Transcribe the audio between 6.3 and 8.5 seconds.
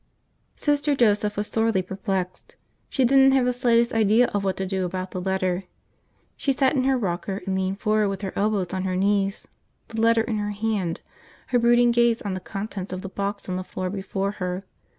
She sat in her rocker and leaned forward with her